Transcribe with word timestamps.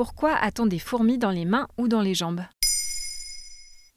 Pourquoi 0.00 0.32
a-t-on 0.32 0.64
des 0.64 0.78
fourmis 0.78 1.18
dans 1.18 1.30
les 1.30 1.44
mains 1.44 1.68
ou 1.76 1.86
dans 1.86 2.00
les 2.00 2.14
jambes? 2.14 2.40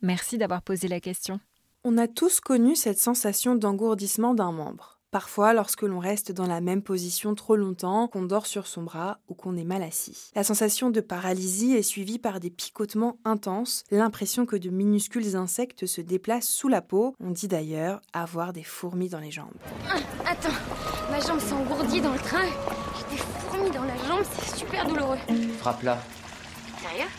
Merci 0.02 0.38
d'avoir 0.38 0.62
posé 0.62 0.90
la 0.90 1.00
question. 1.00 1.40
On 1.86 1.98
a 1.98 2.10
tous 2.10 2.42
connu 2.42 2.76
cette 2.76 3.00
sensation 3.00 3.56
d'engourdissement 3.56 4.34
d'un 4.34 4.52
membre. 4.52 5.00
Parfois, 5.12 5.54
lorsque 5.54 5.84
l'on 5.84 6.00
reste 6.00 6.34
dans 6.34 6.46
la 6.46 6.60
même 6.60 6.82
position 6.82 7.36
trop 7.36 7.56
longtemps, 7.56 8.10
qu'on 8.10 8.24
dort 8.24 8.48
sur 8.48 8.68
son 8.68 8.84
bras 8.84 9.20
ou 9.30 9.34
qu'on 9.34 9.56
est 9.56 9.64
mal 9.64 9.82
assis. 9.82 10.32
La 10.36 10.44
sensation 10.44 10.90
de 10.90 11.00
paralysie 11.00 11.72
est 11.72 11.84
suivie 11.84 12.20
par 12.20 12.42
des 12.42 12.50
picotements 12.50 13.18
intenses, 13.24 13.86
l'impression 13.90 14.46
que 14.46 14.58
de 14.58 14.70
minuscules 14.70 15.38
insectes 15.38 15.86
se 15.86 16.02
déplacent 16.02 16.50
sous 16.50 16.68
la 16.68 16.82
peau. 16.82 17.16
On 17.22 17.32
dit 17.32 17.48
d'ailleurs 17.48 18.02
avoir 18.12 18.52
des 18.52 18.64
fourmis 18.64 19.08
dans 19.08 19.22
les 19.22 19.32
jambes. 19.32 19.56
Ah, 19.90 20.00
attends, 20.30 21.10
ma 21.10 21.22
jambe 21.22 21.40
s'est 21.40 21.54
engourdie 21.54 22.02
dans 22.02 22.12
le 22.12 22.20
train. 22.20 22.50
Fourmis 23.54 23.72
dans 23.72 23.84
la 23.84 23.98
jambe, 23.98 24.24
c'est 24.24 24.58
super 24.58 24.88
douloureux. 24.88 25.18
Frappe 25.60 25.84
là. 25.84 26.00
Sérieux 26.82 27.10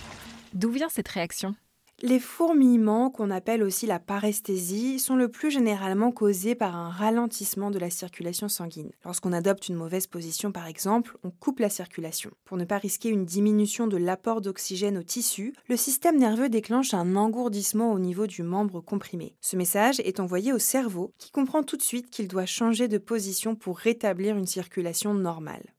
D'où 0.53 0.71
vient 0.71 0.89
cette 0.89 1.09
réaction? 1.09 1.55
Les 2.03 2.19
fourmillements, 2.19 3.09
qu'on 3.09 3.31
appelle 3.31 3.63
aussi 3.63 3.87
la 3.87 4.01
paresthésie, 4.01 4.99
sont 4.99 5.15
le 5.15 5.29
plus 5.29 5.53
généralement 5.53 6.11
causés 6.11 6.57
par 6.57 6.75
un 6.75 6.91
ralentissement 6.91 7.71
de 7.71 7.79
la 7.79 7.89
circulation 7.89 8.49
sanguine. 8.49 8.91
Lorsqu'on 9.05 9.33
adopte 9.33 9.69
une 9.69 9.77
mauvaise 9.77 10.09
position, 10.09 10.51
par 10.51 10.67
exemple, 10.67 11.17
on 11.23 11.31
coupe 11.31 11.61
la 11.61 11.71
circulation. 11.71 12.33
Pour 12.45 12.57
ne 12.57 12.65
pas 12.65 12.79
risquer 12.79 13.11
une 13.11 13.25
diminution 13.25 13.87
de 13.87 13.97
l'apport 13.97 14.41
d'oxygène 14.41 14.99
au 14.99 15.05
tissu, 15.05 15.55
le 15.69 15.77
système 15.77 16.19
nerveux 16.19 16.49
déclenche 16.49 16.95
un 16.95 17.15
engourdissement 17.15 17.93
au 17.93 18.01
niveau 18.01 18.27
du 18.27 18.43
membre 18.43 18.81
comprimé. 18.81 19.37
Ce 19.41 19.57
message 19.57 20.01
est 20.01 20.19
envoyé 20.19 20.53
au 20.53 20.59
cerveau, 20.59 21.13
qui 21.19 21.31
comprend 21.31 21.63
tout 21.63 21.77
de 21.77 21.83
suite 21.83 22.11
qu'il 22.11 22.27
doit 22.27 22.45
changer 22.45 22.89
de 22.89 22.99
position 22.99 23.55
pour 23.55 23.79
rétablir 23.79 24.37
une 24.37 24.47
circulation 24.47 25.15
normale. 25.15 25.74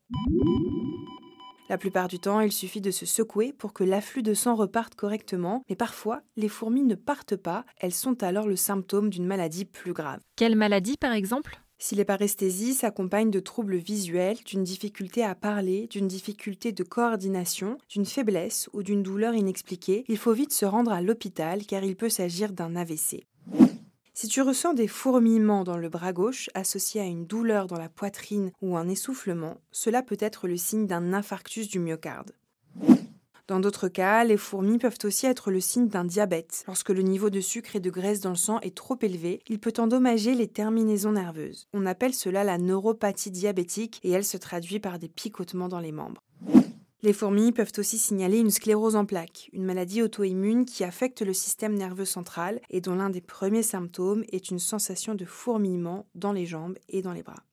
La 1.67 1.79
plupart 1.79 2.07
du 2.07 2.19
temps, 2.19 2.41
il 2.41 2.51
suffit 2.51 2.81
de 2.81 2.91
se 2.91 3.07
secouer 3.07 3.51
pour 3.51 3.73
que 3.73 3.83
l'afflux 3.83 4.21
de 4.21 4.35
sang 4.35 4.55
reparte 4.55 4.93
correctement, 4.95 5.63
mais 5.67 5.75
parfois, 5.75 6.21
les 6.37 6.47
fourmis 6.47 6.83
ne 6.83 6.93
partent 6.93 7.35
pas, 7.35 7.65
elles 7.79 7.93
sont 7.93 8.21
alors 8.21 8.47
le 8.47 8.55
symptôme 8.55 9.09
d'une 9.09 9.25
maladie 9.25 9.65
plus 9.65 9.93
grave. 9.93 10.19
Quelle 10.35 10.55
maladie 10.55 10.97
par 10.97 11.13
exemple? 11.13 11.59
Si 11.77 11.95
les 11.95 12.05
paresthésies 12.05 12.73
s'accompagnent 12.73 13.31
de 13.31 13.39
troubles 13.39 13.75
visuels, 13.75 14.37
d'une 14.45 14.63
difficulté 14.63 15.23
à 15.23 15.35
parler, 15.35 15.87
d'une 15.87 16.07
difficulté 16.07 16.71
de 16.71 16.83
coordination, 16.83 17.77
d'une 17.89 18.05
faiblesse 18.05 18.69
ou 18.73 18.81
d'une 18.81 19.03
douleur 19.03 19.33
inexpliquée, 19.33 20.05
il 20.07 20.17
faut 20.17 20.33
vite 20.33 20.53
se 20.53 20.65
rendre 20.65 20.91
à 20.91 21.01
l'hôpital 21.01 21.65
car 21.65 21.83
il 21.83 21.97
peut 21.97 22.09
s'agir 22.09 22.53
d'un 22.53 22.75
AVC. 22.75 23.25
Si 24.17 24.29
tu 24.29 24.41
ressens 24.41 24.73
des 24.73 24.87
fourmillements 24.87 25.65
dans 25.65 25.75
le 25.75 25.89
bras 25.89 26.13
gauche 26.13 26.49
associés 26.53 27.01
à 27.01 27.03
une 27.03 27.25
douleur 27.25 27.67
dans 27.67 27.77
la 27.77 27.89
poitrine 27.89 28.53
ou 28.61 28.77
un 28.77 28.87
essoufflement, 28.87 29.57
cela 29.73 30.01
peut 30.01 30.15
être 30.21 30.47
le 30.47 30.55
signe 30.55 30.87
d'un 30.87 31.11
infarctus 31.11 31.67
du 31.67 31.79
myocarde. 31.79 32.31
Dans 33.49 33.59
d'autres 33.59 33.89
cas, 33.89 34.23
les 34.23 34.37
fourmis 34.37 34.77
peuvent 34.77 34.97
aussi 35.03 35.25
être 35.25 35.51
le 35.51 35.59
signe 35.59 35.89
d'un 35.89 36.05
diabète. 36.05 36.63
Lorsque 36.65 36.91
le 36.91 37.01
niveau 37.01 37.29
de 37.29 37.41
sucre 37.41 37.75
et 37.75 37.81
de 37.81 37.89
graisse 37.89 38.21
dans 38.21 38.29
le 38.29 38.37
sang 38.37 38.61
est 38.61 38.75
trop 38.75 38.97
élevé, 39.01 39.41
il 39.49 39.59
peut 39.59 39.73
endommager 39.79 40.33
les 40.33 40.47
terminaisons 40.47 41.11
nerveuses. 41.11 41.67
On 41.73 41.85
appelle 41.85 42.13
cela 42.13 42.45
la 42.45 42.57
neuropathie 42.57 43.31
diabétique 43.31 43.99
et 44.03 44.11
elle 44.11 44.23
se 44.23 44.37
traduit 44.37 44.79
par 44.79 44.97
des 44.97 45.09
picotements 45.09 45.67
dans 45.67 45.81
les 45.81 45.91
membres. 45.91 46.23
Les 47.05 47.13
fourmis 47.13 47.51
peuvent 47.51 47.71
aussi 47.77 47.99
signaler 47.99 48.39
une 48.39 48.49
sclérose 48.49 48.95
en 48.95 49.05
plaques, 49.05 49.51
une 49.53 49.63
maladie 49.63 50.01
auto-immune 50.01 50.65
qui 50.65 50.83
affecte 50.83 51.21
le 51.21 51.33
système 51.33 51.75
nerveux 51.75 52.03
central 52.03 52.59
et 52.71 52.81
dont 52.81 52.95
l'un 52.95 53.11
des 53.11 53.21
premiers 53.21 53.61
symptômes 53.61 54.23
est 54.31 54.49
une 54.49 54.57
sensation 54.57 55.13
de 55.13 55.23
fourmillement 55.23 56.07
dans 56.15 56.31
les 56.31 56.47
jambes 56.47 56.79
et 56.89 57.03
dans 57.03 57.13
les 57.13 57.21
bras. 57.21 57.43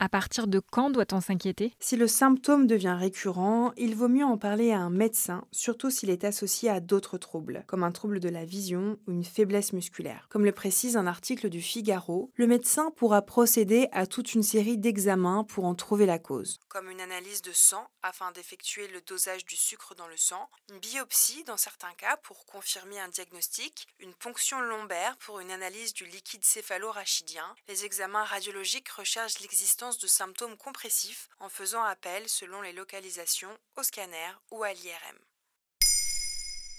À 0.00 0.08
partir 0.08 0.46
de 0.46 0.60
quand 0.60 0.90
doit-on 0.90 1.20
s'inquiéter? 1.20 1.74
Si 1.80 1.96
le 1.96 2.06
symptôme 2.06 2.68
devient 2.68 2.96
récurrent, 2.96 3.72
il 3.76 3.96
vaut 3.96 4.06
mieux 4.06 4.24
en 4.24 4.38
parler 4.38 4.70
à 4.70 4.78
un 4.78 4.90
médecin, 4.90 5.44
surtout 5.50 5.90
s'il 5.90 6.08
est 6.08 6.22
associé 6.22 6.70
à 6.70 6.78
d'autres 6.78 7.18
troubles, 7.18 7.64
comme 7.66 7.82
un 7.82 7.90
trouble 7.90 8.20
de 8.20 8.28
la 8.28 8.44
vision 8.44 9.00
ou 9.08 9.10
une 9.10 9.24
faiblesse 9.24 9.72
musculaire. 9.72 10.28
Comme 10.30 10.44
le 10.44 10.52
précise 10.52 10.96
un 10.96 11.08
article 11.08 11.48
du 11.48 11.60
Figaro, 11.60 12.30
le 12.36 12.46
médecin 12.46 12.92
pourra 12.92 13.22
procéder 13.22 13.88
à 13.90 14.06
toute 14.06 14.34
une 14.34 14.44
série 14.44 14.78
d'examens 14.78 15.42
pour 15.42 15.64
en 15.64 15.74
trouver 15.74 16.06
la 16.06 16.20
cause, 16.20 16.60
comme 16.68 16.90
une 16.90 17.00
analyse 17.00 17.42
de 17.42 17.52
sang 17.52 17.84
afin 18.04 18.30
d'effectuer 18.30 18.86
le 18.86 19.00
dosage 19.00 19.44
du 19.46 19.56
sucre 19.56 19.96
dans 19.96 20.06
le 20.06 20.16
sang, 20.16 20.48
une 20.70 20.78
biopsie 20.78 21.42
dans 21.42 21.56
certains 21.56 21.94
cas 21.98 22.16
pour 22.18 22.46
confirmer 22.46 23.00
un 23.00 23.08
diagnostic, 23.08 23.88
une 23.98 24.14
ponction 24.14 24.60
lombaire 24.60 25.16
pour 25.16 25.40
une 25.40 25.50
analyse 25.50 25.92
du 25.92 26.04
liquide 26.04 26.44
céphalo-rachidien. 26.44 27.56
Les 27.68 27.84
examens 27.84 28.22
radiologiques 28.22 28.90
recherchent 28.90 29.40
l'existence 29.40 29.87
de 29.96 30.06
symptômes 30.06 30.58
compressifs 30.58 31.30
en 31.40 31.48
faisant 31.48 31.82
appel, 31.82 32.28
selon 32.28 32.60
les 32.60 32.74
localisations, 32.74 33.56
au 33.78 33.82
scanner 33.82 34.32
ou 34.50 34.62
à 34.62 34.74
l'IRM. 34.74 35.18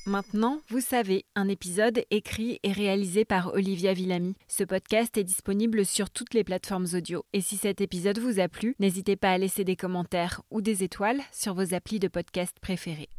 Maintenant, 0.05 0.61
vous 0.69 0.79
savez, 0.79 1.25
un 1.35 1.47
épisode 1.47 2.03
écrit 2.09 2.59
et 2.63 2.71
réalisé 2.71 3.25
par 3.25 3.53
Olivia 3.53 3.93
Villamy. 3.93 4.35
Ce 4.47 4.63
podcast 4.63 5.17
est 5.17 5.23
disponible 5.23 5.85
sur 5.85 6.09
toutes 6.09 6.33
les 6.33 6.43
plateformes 6.43 6.87
audio. 6.93 7.23
Et 7.33 7.41
si 7.41 7.57
cet 7.57 7.81
épisode 7.81 8.19
vous 8.19 8.39
a 8.39 8.47
plu, 8.47 8.75
n'hésitez 8.79 9.15
pas 9.15 9.31
à 9.31 9.37
laisser 9.37 9.63
des 9.63 9.75
commentaires 9.75 10.41
ou 10.51 10.61
des 10.61 10.83
étoiles 10.83 11.21
sur 11.31 11.53
vos 11.53 11.73
applis 11.73 11.99
de 11.99 12.07
podcast 12.07 12.57
préférés. 12.61 13.09